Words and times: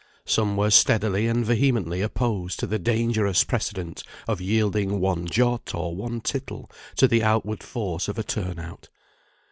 Some 0.25 0.57
were 0.57 0.71
steadily 0.71 1.27
and 1.27 1.45
vehemently 1.45 2.01
opposed 2.01 2.59
to 2.59 2.65
the 2.65 2.79
dangerous 2.79 3.43
precedent 3.43 4.01
of 4.27 4.41
yielding 4.41 4.99
one 4.99 5.27
jot 5.27 5.75
or 5.75 5.95
one 5.95 6.21
tittle 6.21 6.71
to 6.95 7.07
the 7.07 7.21
outward 7.21 7.61
force 7.61 8.07
of 8.07 8.17
a 8.17 8.23
turn 8.23 8.57
out. 8.57 8.89